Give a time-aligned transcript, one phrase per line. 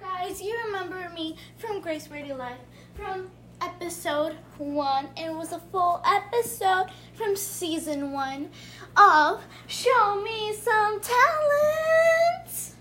[0.00, 2.58] guys, you remember me from Grace Radio Life
[2.94, 5.08] from episode one.
[5.16, 8.50] It was a full episode from season one
[8.96, 12.74] of Show Me Some Talent.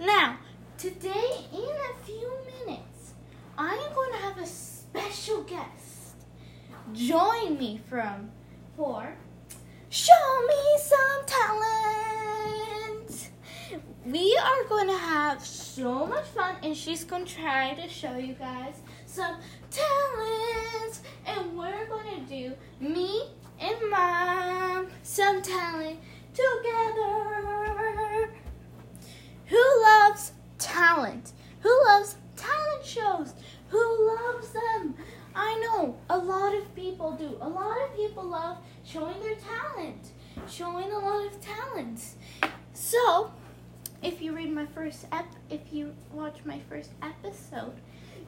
[0.00, 0.38] Now,
[0.78, 2.32] today, in a few
[2.66, 3.14] minutes,
[3.56, 6.16] I am going to have a special guest
[6.92, 8.30] join me from
[8.76, 9.14] for
[9.90, 12.21] Show Me Some Talent.
[14.04, 18.16] We are going to have so much fun, and she's going to try to show
[18.16, 18.74] you guys
[19.06, 19.36] some
[19.70, 21.02] talents.
[21.24, 23.28] And we're going to do me
[23.60, 26.00] and mom some talent
[26.34, 28.32] together.
[29.46, 31.30] Who loves talent?
[31.60, 33.34] Who loves talent shows?
[33.68, 34.96] Who loves them?
[35.36, 37.38] I know a lot of people do.
[37.40, 40.10] A lot of people love showing their talent,
[40.48, 42.16] showing a lot of talents.
[42.72, 43.30] So,
[44.62, 47.74] my first ep, if you watch my first episode,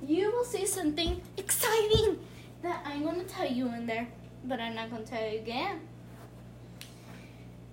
[0.05, 2.19] you will see something exciting
[2.63, 4.09] that I'm going to tell you in there,
[4.45, 5.81] but I'm not going to tell you again.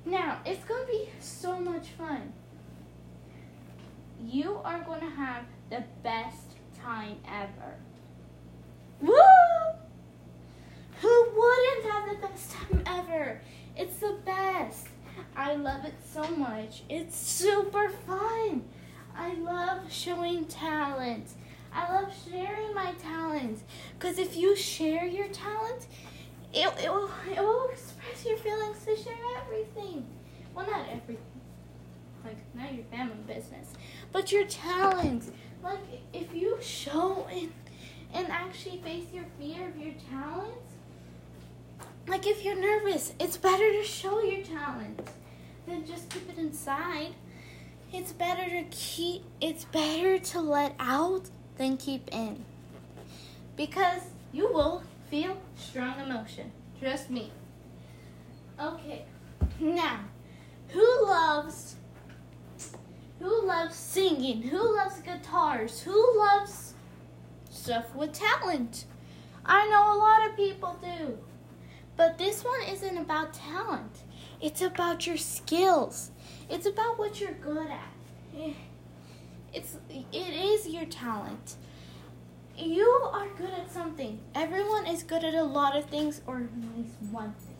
[0.05, 2.33] Now, it's going to be so much fun.
[4.23, 7.75] You are going to have the best time ever.
[9.01, 9.13] Woo!
[11.01, 13.41] Who wouldn't have the best time ever?
[13.75, 14.87] It's the best.
[15.35, 16.83] I love it so much.
[16.89, 18.63] It's super fun.
[19.15, 21.27] I love showing talent.
[21.73, 23.63] I love sharing my talents.
[23.97, 25.87] Because if you share your talent,
[26.53, 30.05] it, it, will, it will express your feelings to share everything.
[30.53, 31.17] Well, not everything.
[32.25, 33.73] Like, not your family business.
[34.11, 35.31] But your talents.
[35.63, 35.79] Like,
[36.13, 37.51] if you show and,
[38.13, 40.57] and actually face your fear of your talents,
[42.07, 44.99] like if you're nervous, it's better to show your talent
[45.67, 47.13] than just keep it inside.
[47.93, 52.45] It's better to keep it's better to let out than keep in.
[53.55, 56.51] Because you will feel strong emotion.
[56.79, 57.31] Trust me.
[58.59, 59.05] Okay.
[59.59, 59.99] Now,
[60.69, 61.75] who loves
[63.19, 64.41] who loves singing?
[64.43, 65.81] Who loves guitars?
[65.81, 66.73] Who loves
[67.49, 68.85] stuff with talent?
[69.45, 71.17] I know a lot of people do.
[71.97, 74.03] But this one isn't about talent.
[74.41, 76.09] It's about your skills.
[76.49, 78.53] It's about what you're good at.
[79.53, 81.55] It's it is your talent.
[82.57, 84.19] You are good at something.
[84.33, 87.55] Everyone is good at a lot of things or at least one thing.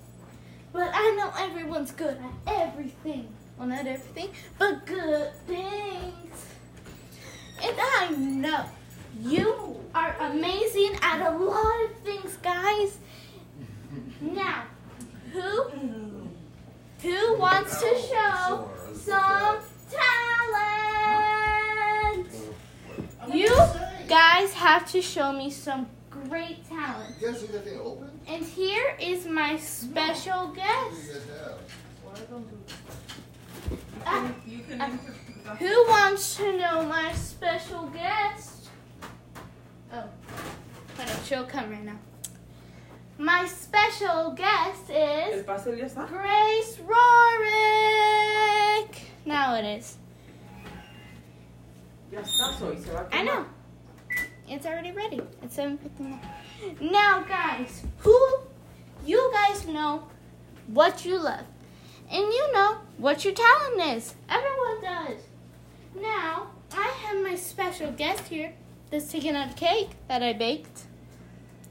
[0.74, 3.28] But I know everyone's good at everything.
[3.58, 6.46] Well, not everything, but good things.
[7.62, 8.66] And I know
[9.22, 12.97] you are amazing at a lot of things, guys.
[14.20, 14.64] Now,
[15.34, 15.70] who
[17.02, 19.58] who wants to show some
[19.90, 20.68] talent?
[23.34, 23.50] You
[24.08, 27.16] guys have to show me some great talent.
[27.20, 28.10] You guys see that thing open?
[28.28, 31.08] And here is my special guest.
[31.08, 31.28] you guys
[34.06, 34.36] have?
[34.46, 34.98] You can uh,
[35.56, 38.70] who wants to know my special guest?
[39.94, 42.00] Oh, on, she'll come right now.
[43.22, 45.46] My special guest is.
[45.46, 46.96] Grace Rorick.
[49.26, 49.98] Now it is.
[52.12, 52.78] Ya está, soy.
[52.80, 53.46] Se va a I know.
[54.50, 55.22] It's already ready.
[55.44, 56.20] It's 7.59.
[56.92, 58.18] Now, guys, who,
[59.06, 60.08] you guys know
[60.66, 61.46] what you love.
[62.12, 64.16] And you know what your talent is.
[64.30, 65.22] Everyone does.
[65.96, 68.53] Now, I have my special guest here
[69.12, 70.86] taking out a cake that I baked.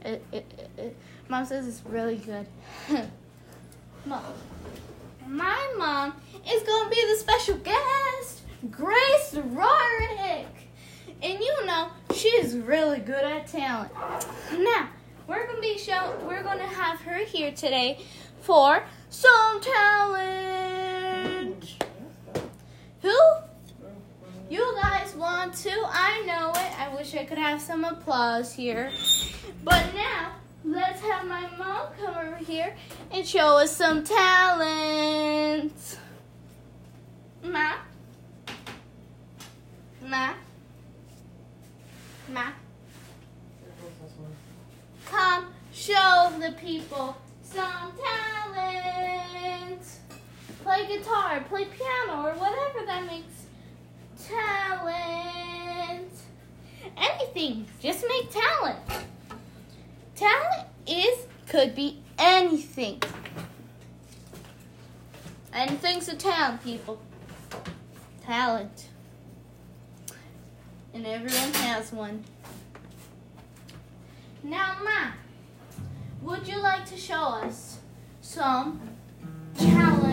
[0.04, 0.96] It, it, it, it-
[1.30, 2.46] mom says it's really good.
[4.04, 4.22] Mom.
[5.26, 6.14] My mom
[6.50, 10.46] is going to be the special guest, Grace Rorick.
[11.22, 13.92] And you know, she is really good at talent.
[14.58, 14.88] Now,
[15.28, 18.00] we're gonna be show we're gonna have her here today
[18.40, 20.64] for some talent.
[23.02, 23.16] Who?
[24.48, 25.70] You guys want to?
[25.70, 26.80] I know it.
[26.80, 28.90] I wish I could have some applause here.
[29.62, 30.32] But now,
[30.64, 32.74] let's have my mom come over here
[33.12, 35.98] and show us some talent.
[37.42, 37.74] Ma?
[40.06, 40.32] Ma?
[42.28, 42.52] Ma?
[45.06, 47.92] Come show the people some
[48.52, 49.82] talent.
[50.62, 53.46] Play guitar, play piano, or whatever that makes
[54.28, 56.12] talent.
[56.96, 58.78] Anything, just make talent.
[60.20, 63.02] Talent is, could be anything.
[65.50, 67.00] Anything's a talent, people.
[68.22, 68.88] Talent.
[70.92, 72.22] and everyone has one.
[74.42, 75.12] Now, Ma,
[76.20, 77.78] would you like to show us
[78.20, 78.78] some
[79.56, 80.12] talent?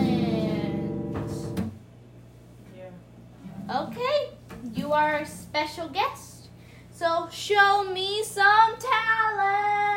[2.74, 3.82] Yeah.
[3.82, 4.30] Okay,
[4.72, 6.48] you are a special guest.
[6.94, 9.87] So show me some talent.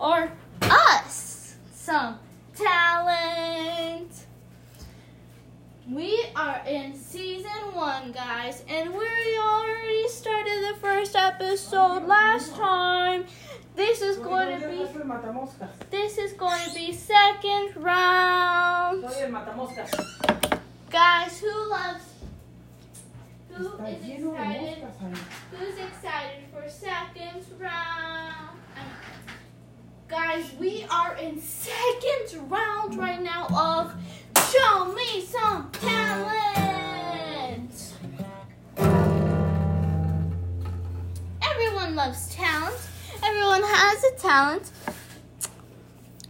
[0.00, 0.32] Or
[0.62, 2.18] us some
[2.56, 4.10] talent.
[5.86, 9.06] We are in season one, guys, and we
[9.38, 13.26] already started the first episode last time.
[13.76, 15.68] This is going to be Soy el matamoscas.
[15.90, 19.02] this is going to be second round.
[19.02, 19.90] Soy el matamoscas.
[20.90, 22.04] Guys, who loves
[23.54, 24.78] who is excited?
[25.50, 28.56] Who's excited for second round?
[30.10, 33.94] Guys, we are in second round right now of
[34.50, 37.94] Show Me Some Talent.
[41.40, 42.74] Everyone loves talent.
[43.22, 44.72] Everyone has a talent.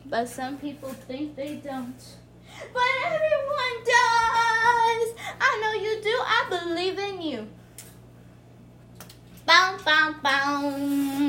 [0.04, 2.04] But some people think they don't.
[2.74, 5.14] But everyone does.
[5.40, 6.10] I know you do.
[6.10, 7.48] I believe in you.
[9.46, 11.19] Bow, bow, bow.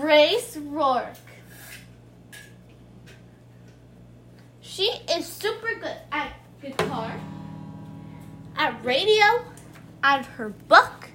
[0.00, 1.16] Grace Rourke?
[4.60, 7.18] She is super good at guitar,
[8.56, 9.44] at radio,
[10.04, 11.08] at her book.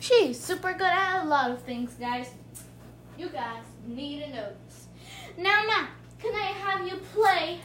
[0.00, 2.30] She's super good at a lot of things, guys.
[3.16, 4.48] You guys need to know.
[5.38, 5.88] Now, now,
[6.18, 7.60] can I have you play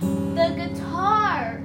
[0.00, 1.62] the guitar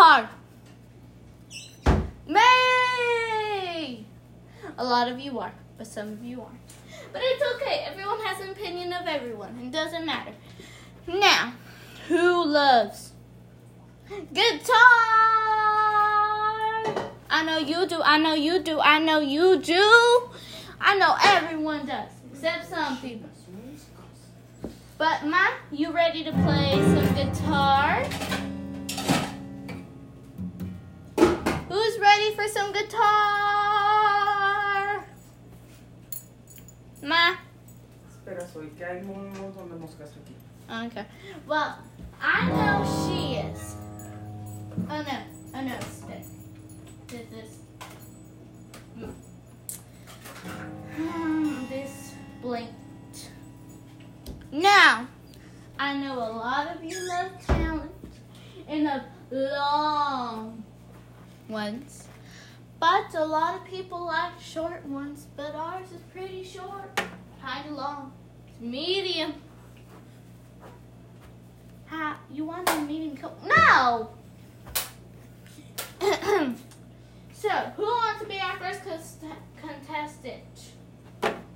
[0.00, 0.30] guitar?
[2.26, 4.04] May!
[4.78, 6.56] A lot of you are, but some of you aren't.
[7.12, 7.84] But it's okay.
[7.86, 9.58] Everyone has an opinion of everyone.
[9.62, 10.32] It doesn't matter.
[11.06, 11.52] Now,
[12.08, 13.12] who loves
[14.32, 14.78] guitar?
[17.28, 18.00] I know you do.
[18.02, 18.80] I know you do.
[18.80, 20.30] I know you do.
[20.80, 23.28] I know everyone does, except some people.
[24.96, 28.04] But Ma, you ready to play some guitar?
[32.50, 33.00] Some guitar?
[37.02, 37.36] Ma.
[38.10, 40.34] Espera, soy que hay un montón de moscas aquí.
[40.86, 41.06] Okay.
[41.46, 41.78] Well,
[42.20, 43.76] I know she is.
[44.88, 45.18] Oh no.
[45.54, 45.78] Oh no.
[47.06, 47.58] Did this.
[50.96, 53.30] Hmm, this blinked.
[54.52, 55.06] Now,
[55.78, 57.92] I know a lot of you love talent
[58.68, 60.62] and of long
[61.48, 62.09] ones.
[62.80, 66.98] But a lot of people like short ones, but ours is pretty short,
[67.42, 68.12] kind of long.
[68.48, 69.34] It's medium.
[71.84, 73.36] How you want a medium coat?
[73.44, 74.08] No.
[77.34, 78.80] so, who wants to be our first
[79.60, 80.72] contestant?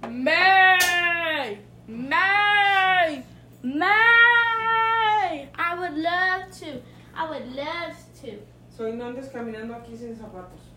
[0.06, 3.24] May, May,
[3.62, 5.48] May.
[5.54, 6.82] I would love to.
[7.14, 8.38] I would love to.
[8.76, 10.73] Soy no andes caminando aquí sin zapatos.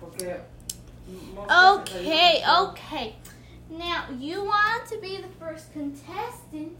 [0.00, 0.40] Porque.
[1.34, 3.16] moscas se Okay, okay.
[3.70, 6.76] Now, you want to be the first contestant,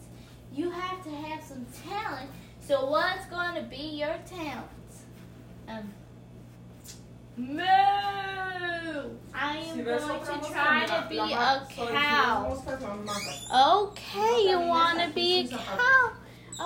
[0.53, 2.31] you have to have some talent.
[2.61, 4.67] So, what's going to be your talent?
[5.69, 5.93] Um,
[7.37, 7.63] moo!
[9.33, 12.45] I am going to try to be a ma- soy- si ves cow.
[12.49, 13.51] moscas, la matas.
[13.79, 16.13] Okay, you want to be a cow.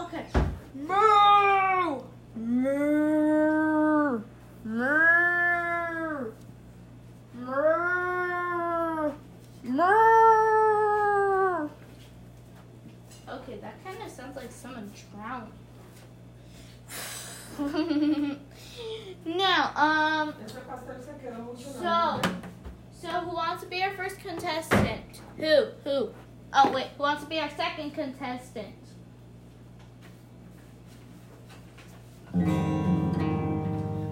[0.05, 0.27] Okay.
[0.75, 2.03] Moo!
[2.35, 4.23] Moo!
[4.65, 6.33] Moo!
[7.35, 9.13] Moo!
[9.65, 9.83] Moo!
[13.29, 15.53] Okay, that kind of sounds like someone drowning.
[19.27, 22.21] now, um, Ese pastel se quedó mucho en So-
[23.01, 25.21] so who wants to be our first contestant?
[25.37, 25.67] Who?
[25.85, 26.11] Who?
[26.53, 28.75] Oh wait, who wants to be our second contestant?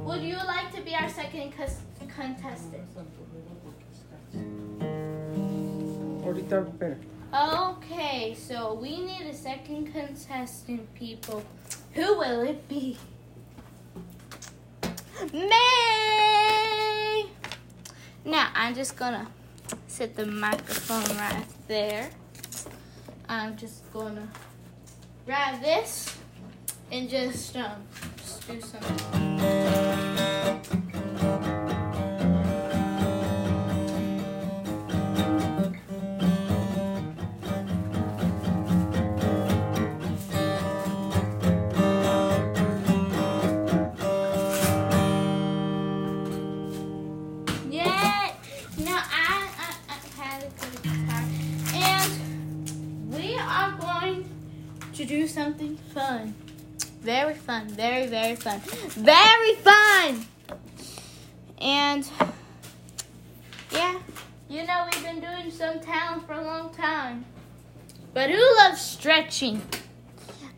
[0.05, 1.81] Would you like to be our second cus-
[2.15, 2.87] contestant?
[6.23, 6.97] Ahorita, espera.
[7.35, 11.43] Okay, so we need a second contestant, people.
[11.95, 12.99] Who will it be?
[15.33, 17.27] May!
[18.27, 19.27] Now, I'm just gonna
[19.87, 22.11] set the microphone right there.
[23.31, 24.29] I'm just gonna
[25.25, 26.15] grab this
[26.91, 27.83] and just um
[28.19, 29.92] just do some.
[57.43, 57.69] Fun.
[57.69, 58.61] Very, very fun.
[58.61, 60.27] Very fun!
[61.59, 62.09] And
[63.71, 63.99] yeah,
[64.49, 67.25] you know, we've been doing some talent for a long time.
[68.15, 69.63] But who loves stretching?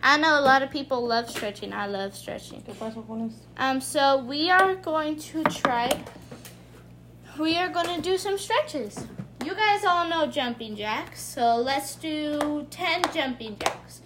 [0.00, 1.72] I know a lot of people love stretching.
[1.72, 2.62] I love stretching.
[2.62, 3.38] ¿Qué pasó con eso?
[3.56, 5.90] Um, so we are going to try.
[7.38, 9.06] We are going to do some stretches.
[9.44, 14.00] You guys all know jumping jacks, so let's do ten jumping jacks.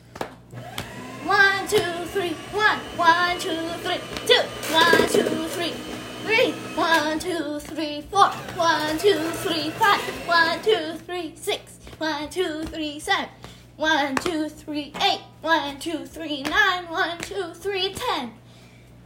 [1.29, 4.41] One, two, three, one, one, two, three, two,
[4.73, 5.75] one, two, three,
[6.25, 12.63] three, one, two, three, four, one, two, three, five, one, two, three, six, one, two,
[12.65, 13.29] three, seven,
[13.77, 18.33] one, two, three, eight, one, two, three, nine, one, two, three, ten.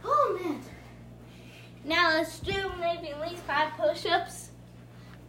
[0.05, 0.61] Oh man.
[1.83, 4.51] Now let's do maybe at least five push-ups.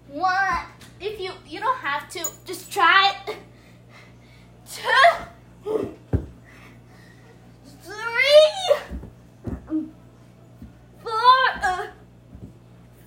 [0.07, 0.67] One,
[1.01, 3.37] if you you don't have to, just try it.
[5.65, 5.97] Two,
[8.35, 9.87] three,
[11.03, 11.13] four,
[11.63, 11.87] uh,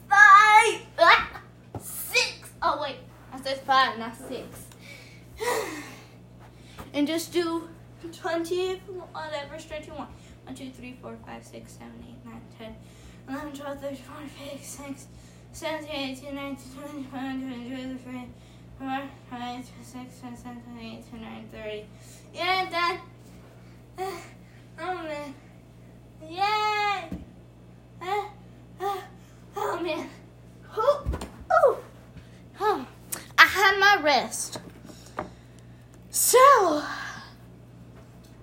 [0.10, 1.42] five, ah,
[1.80, 2.50] six.
[2.62, 2.98] Oh wait,
[3.32, 4.66] I said five, not six.
[6.94, 7.68] And just do
[8.12, 8.78] twenty,
[9.12, 10.10] whatever stretch you want.
[10.48, 11.92] 1, 2, 3, 4, 5, 6, 7,
[12.26, 12.76] 8, 9, 10,
[13.28, 15.08] 11, 12, 13, 14, 15, 16,
[15.52, 18.28] 17, 18, 19, 20, 21, 22, 23,
[18.78, 21.86] 24, 25, 26, 27, 28, 29, 30.
[22.34, 22.98] Yeah,
[23.98, 24.14] done.
[24.80, 25.34] Oh, man.
[26.30, 27.10] Yay!
[28.02, 28.26] Uh,
[28.82, 29.02] uh,
[29.56, 30.10] oh, man.
[30.78, 31.08] Ooh,
[31.52, 31.78] ooh.
[32.60, 32.88] Oh,
[33.38, 34.60] I had my rest.
[36.10, 36.84] So,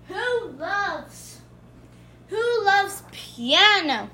[0.09, 1.25] who loves
[2.29, 4.11] who loves piano?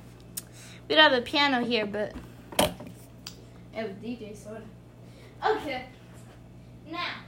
[0.89, 2.15] We don't have a piano here, but
[2.59, 5.57] it was DJ sort of.
[5.57, 5.87] Okay.
[6.91, 7.20] Now,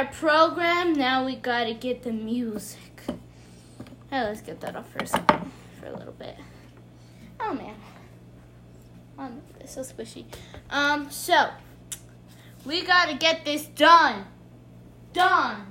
[0.00, 0.94] our program.
[0.94, 3.02] Now we gotta get the music.
[4.10, 6.36] Hey, let's get that off for a second, for a little bit.
[7.38, 7.74] Oh man,
[9.18, 9.30] oh,
[9.60, 10.24] it's so squishy.
[10.70, 11.50] Um, so
[12.64, 14.24] we gotta get this done.
[15.12, 15.66] Done.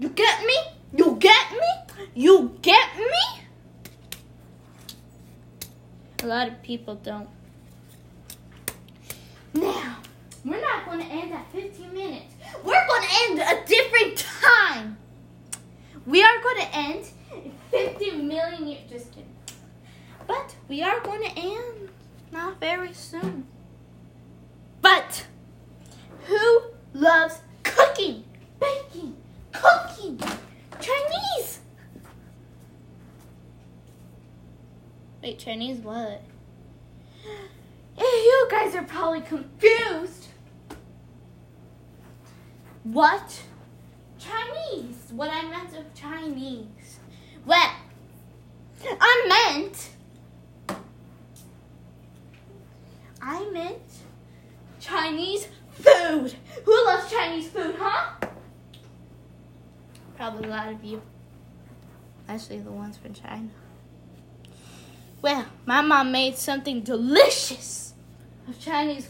[0.00, 0.56] You get me?
[0.96, 2.08] You get me?
[2.14, 3.42] You get me?
[6.24, 7.28] A lot of people don't.
[9.54, 9.98] Now,
[10.44, 12.34] we're not going to end at 15 minutes.
[12.64, 14.96] We're to end a different time.
[16.06, 17.06] We are to end
[17.44, 18.80] in 50 million years.
[18.88, 19.34] Just kidding.
[20.26, 21.88] But we are to end
[22.32, 23.46] not very soon.
[24.82, 25.26] But
[26.26, 26.62] who
[26.94, 28.24] loves cooking,
[28.58, 29.16] baking,
[29.52, 30.18] cooking,
[30.80, 31.60] Chinese?
[35.22, 36.22] Wait, Chinese what?
[37.98, 39.89] You guys are probably confused.
[42.92, 43.42] What?
[44.18, 45.12] Chinese.
[45.12, 46.98] What I meant of Chinese.
[47.46, 47.70] Well,
[49.00, 49.90] I meant.
[53.22, 53.82] I meant
[54.80, 56.34] Chinese food.
[56.64, 58.26] Who loves Chinese food, huh?
[60.16, 61.00] Probably a lot of you.
[62.28, 63.50] Especially the ones from China.
[65.22, 67.94] Well, my mom made something delicious
[68.48, 69.08] of Chinese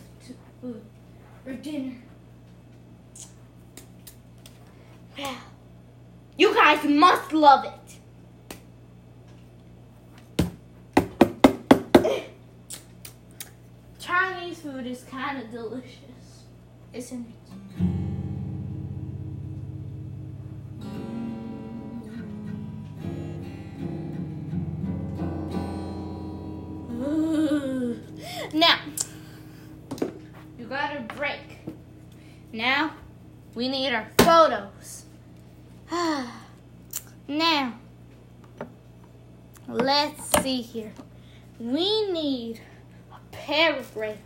[0.60, 0.82] food
[1.44, 1.96] for dinner.
[5.09, 5.09] Well,
[6.38, 7.72] you guys must love it.
[13.98, 16.44] Chinese food is kind of delicious,
[16.92, 17.34] isn't it?
[28.52, 28.80] Now,
[30.58, 31.60] you got a break.
[32.52, 32.94] Now,
[33.54, 34.99] we need our photos.
[37.30, 37.78] Now,
[39.68, 40.92] let's see here.
[41.60, 42.60] We need
[43.12, 44.18] a paragraph.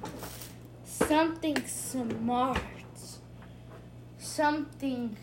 [0.85, 2.63] Something smart.
[4.17, 5.19] Something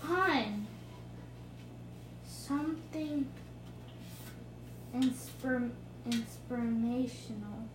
[0.00, 0.66] fun.
[2.26, 3.28] Something
[4.92, 5.70] inspir-
[6.10, 7.68] inspirational.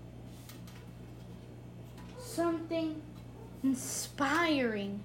[2.20, 3.02] Something
[3.64, 5.04] inspiring.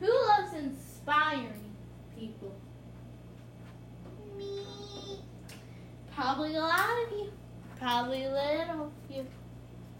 [0.00, 1.76] Who loves inspiring
[2.18, 2.54] people?
[4.36, 4.64] Me.
[6.14, 7.32] Probably a lot of you.
[7.80, 8.92] Probably little.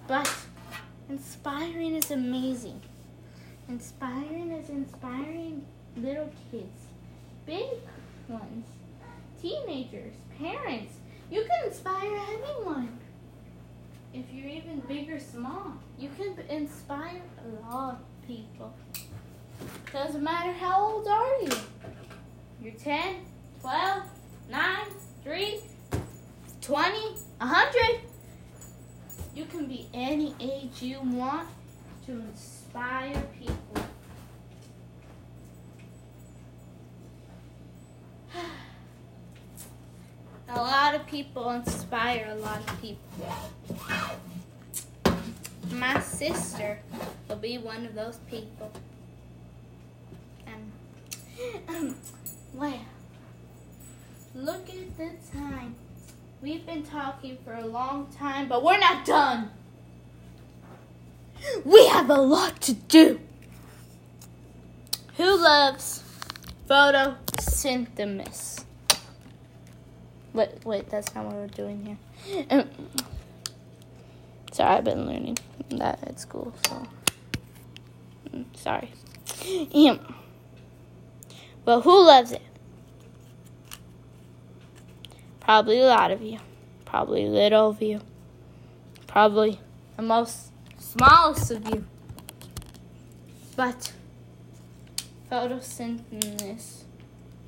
[0.06, 0.30] But
[1.08, 2.82] inspiring is amazing.
[3.70, 5.64] Inspiring is inspiring
[5.96, 6.88] little kids,
[7.46, 7.68] big
[8.28, 8.66] ones,
[9.40, 10.94] teenagers, parents.
[11.30, 12.98] You can inspire anyone.
[14.12, 18.74] If you're even big or small, you can inspire a lot of people.
[19.92, 21.52] Doesn't matter how old are you.
[22.62, 23.24] You're 10,
[23.60, 24.02] 12,
[24.50, 24.78] 9,
[25.22, 25.60] 3,
[26.60, 26.98] 20,
[27.38, 28.00] 100.
[29.34, 31.48] You can be any age you want
[32.06, 33.82] to inspire people.
[40.48, 42.98] A lot of people inspire a lot of people.
[45.70, 46.80] My sister
[47.28, 48.72] will be one of those people.
[50.48, 51.94] Um,
[52.54, 52.80] well,
[54.34, 55.76] look at the time.
[56.42, 59.50] We've been talking for a long time, but we're not done.
[61.64, 63.20] We have a lot to do.
[65.18, 66.02] Who loves
[66.66, 68.64] photosynthesis?
[70.32, 72.46] Wait, wait, that's not what we're doing here.
[72.50, 72.68] Um,
[74.52, 75.36] sorry, I've been learning
[75.70, 76.86] that at school, so
[78.32, 78.90] mm, sorry.
[79.74, 80.14] Um,
[81.66, 82.42] well, who loves it?
[85.50, 86.38] Probably a lot of you.
[86.84, 88.00] Probably little of you.
[89.08, 89.58] Probably
[89.96, 91.84] the most smallest of you.
[93.56, 93.90] But
[95.28, 96.84] photosynthesis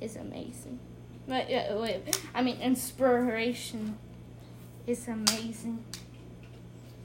[0.01, 0.79] is amazing.
[1.27, 2.21] Wait, wait, wait.
[2.35, 3.97] I mean, inspiration
[4.85, 5.81] is amazing.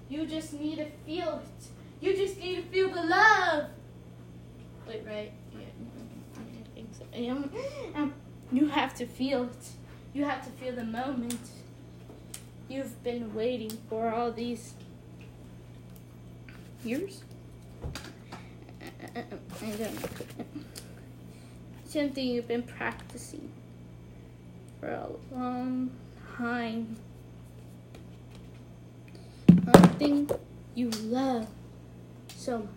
[0.09, 1.69] You just need to feel it.
[2.01, 3.67] You just need to feel the love.
[4.89, 5.33] Wait, right?
[5.57, 5.67] Yeah,
[6.35, 7.05] I think so.
[7.95, 8.15] Um,
[8.51, 9.78] you have to feel it.
[10.15, 11.39] You have to feel the moment.
[12.69, 14.75] You've been waiting for all these
[16.85, 17.23] years.
[17.83, 19.99] Uh, uh, uh, I don't.
[21.85, 23.51] Something you've been practicing
[24.81, 25.91] for a long
[26.37, 26.97] time.
[29.75, 30.31] Something
[30.75, 31.47] you love
[32.37, 32.69] so much.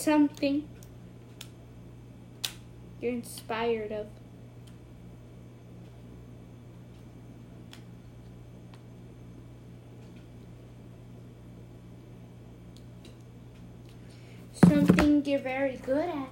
[0.00, 0.66] Something
[3.02, 4.06] you're inspired of.
[14.54, 16.28] Something you're very good at.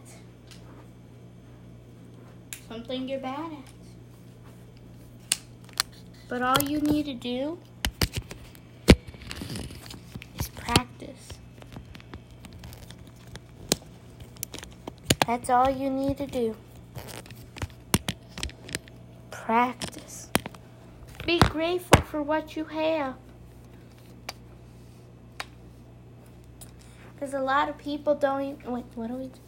[2.69, 5.41] Something you're bad at.
[6.27, 7.59] But all you need to do
[10.39, 11.29] is practice.
[15.29, 16.57] That's all you need to do.
[19.31, 20.31] Practice.
[21.27, 23.15] Be grateful for what you have.
[27.13, 28.73] Because a lot of people don't even.
[28.73, 29.41] Wait, what do we do?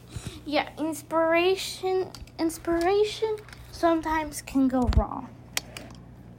[0.44, 2.10] Yeah, inspiration.
[2.38, 3.36] Inspiration
[3.72, 5.30] sometimes can go wrong.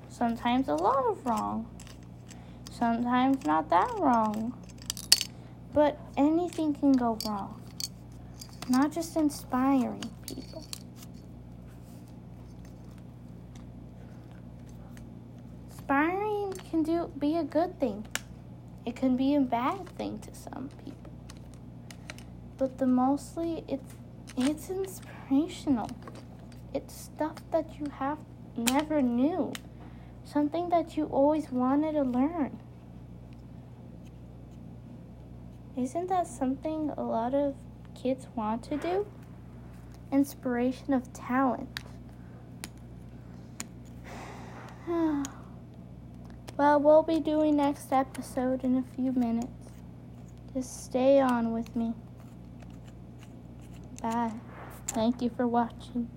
[0.10, 1.66] Sometimes a lot of wrong.
[2.70, 4.54] Sometimes not that wrong.
[5.74, 7.61] But anything can go wrong.
[8.70, 10.66] Not just inspiring people.
[15.70, 18.06] Inspiring can do be a good thing.
[18.86, 21.12] It can be a bad thing to some people.
[22.58, 23.96] But the mostly it's
[24.38, 25.90] it's inspirational.
[26.74, 28.20] It's stuff that you have
[28.56, 29.52] never knew.
[30.24, 32.60] Something that you always wanted to learn.
[35.76, 37.56] Isn't that something a lot of
[38.02, 39.06] kids want to do?
[40.12, 41.70] Inspiration of talent.
[44.88, 49.48] well, we'll be doing next episode in a few minutes.
[50.54, 51.94] Just stay on with me.
[54.02, 54.34] Bye.
[54.88, 56.10] Thank you for watching.